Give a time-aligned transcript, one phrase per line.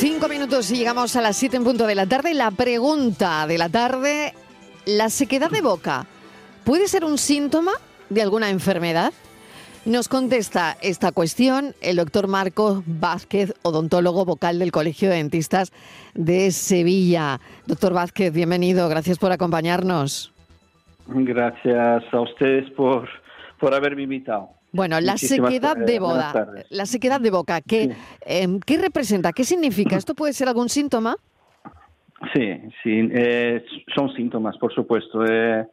[0.00, 2.32] Cinco minutos y llegamos a las siete en punto de la tarde.
[2.32, 4.32] La pregunta de la tarde,
[4.86, 6.06] ¿la sequedad de boca
[6.64, 7.72] puede ser un síntoma
[8.08, 9.12] de alguna enfermedad?
[9.84, 15.70] Nos contesta esta cuestión el doctor Marco Vázquez, odontólogo vocal del Colegio de Dentistas
[16.14, 17.38] de Sevilla.
[17.66, 20.32] Doctor Vázquez, bienvenido, gracias por acompañarnos.
[21.08, 23.06] Gracias a ustedes por,
[23.58, 24.59] por haberme invitado.
[24.72, 29.32] Bueno, la sequedad de boda, la sequedad de boca, ¿qué, em, ¿qué representa?
[29.32, 29.96] ¿Qué significa?
[29.96, 31.16] ¿Esto puede ser algún síntoma?
[32.34, 35.24] Sí, sí, eh, son síntomas, por supuesto.
[35.24, 35.66] Eh,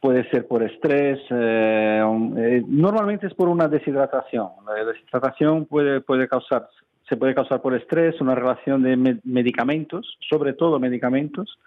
[0.00, 4.48] puede ser por estrés, eh, normalmente es por una deshidratación.
[4.66, 6.68] La deshidratación puede, puede causar,
[7.12, 11.58] se puede causar por estrés, una relación de medicamentos, sobre todo medicamentos,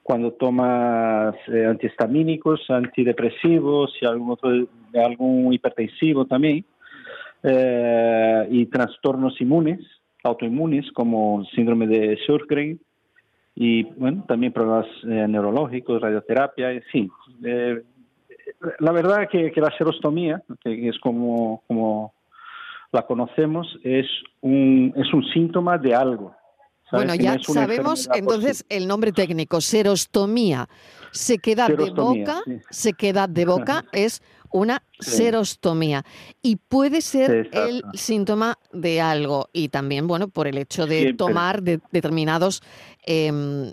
[0.00, 6.64] cuando tomas eh, antihistamínicos, antidepresivos y algún hipertensivo también,
[7.42, 9.80] eh, y trastornos inmunes,
[10.22, 12.78] autoinmunes, como síndrome de Sjögren,
[13.56, 17.10] y bueno, también problemas eh, neurológicos, radioterapia, sí.
[18.78, 21.60] la verdad que, la serostomía, que es como
[22.92, 24.06] la conocemos, es
[24.42, 26.34] un, es un síntoma de algo.
[26.92, 30.68] Bueno, ya sabemos entonces el nombre técnico, serostomía.
[31.10, 36.04] Sequedad de boca, sequedad de boca es una serostomía
[36.42, 41.62] y puede ser el síntoma de algo y también, bueno, por el hecho de tomar
[41.62, 42.62] determinados
[43.04, 43.72] em,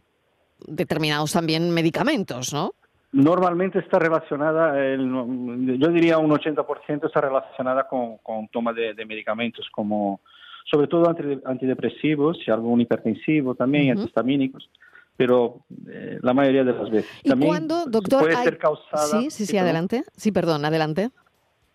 [0.65, 2.75] determinados también medicamentos, ¿no?
[3.11, 10.21] Normalmente está relacionada, yo diría un 80% está relacionada con, con toma de medicamentos como
[10.69, 11.09] sobre todo
[11.45, 14.69] antidepresivos y algún hipertensivo también, antihistamínicos,
[15.17, 17.11] pero eh, la mayoría de las veces.
[17.23, 18.21] ¿Y cuándo, doctor?
[18.21, 19.07] Puede ser causada.
[19.07, 20.03] Sí, sí, sí, adelante.
[20.15, 21.09] Sí, perdón, adelante.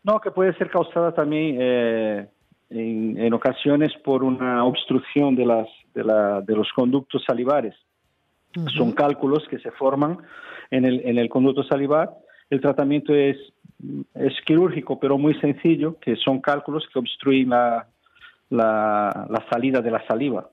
[0.03, 2.29] No, que puede ser causada también eh,
[2.71, 7.75] en, ocasiones por una obstrucción de, las, de, la, de los conductos salivares.
[8.77, 10.19] Son cálculos que se forman
[10.71, 12.11] en el, en el conducto salivar.
[12.51, 13.37] El tratamiento es,
[14.15, 17.89] es quirúrgico, pero muy sencillo, que son cálculos que obstruyen la,
[18.51, 20.49] la, salida de la saliva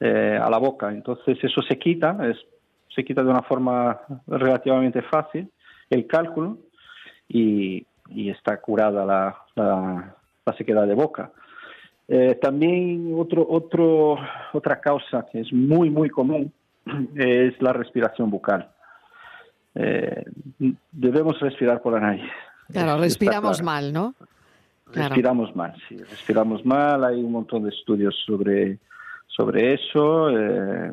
[0.00, 0.90] eh, a la boca.
[0.90, 2.36] Entonces eso se quita, es,
[2.94, 5.50] se quita de una forma relativamente fácil
[5.90, 6.58] el cálculo
[7.28, 11.32] y, está curada la, la, sequedad de boca.
[12.06, 14.16] Eh, también otro, otro,
[14.52, 16.52] otra causa que es muy, muy común
[17.16, 18.70] es la respiración bucal.
[19.74, 20.24] Eh,
[20.90, 22.30] debemos respirar por la nariz.
[22.72, 24.14] Claro, respiramos mal, ¿no?
[24.92, 27.04] Respiramos mal, sí, respiramos mal.
[27.04, 28.78] Hay un montón de estudios sobre,
[29.26, 30.92] sobre eso eh,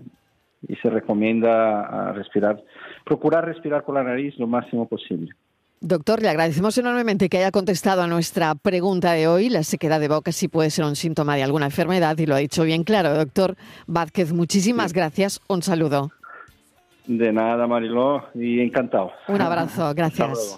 [0.68, 2.62] y se recomienda respirar,
[3.06, 5.32] procurar respirar por la nariz lo máximo posible.
[5.86, 9.50] Doctor, le agradecemos enormemente que haya contestado a nuestra pregunta de hoy.
[9.50, 12.38] La sequedad de boca sí puede ser un síntoma de alguna enfermedad y lo ha
[12.38, 13.14] dicho bien claro.
[13.14, 15.42] Doctor Vázquez, muchísimas gracias.
[15.50, 16.10] Un saludo.
[17.06, 19.12] De nada, Mariló, y encantado.
[19.28, 20.58] Un abrazo, gracias.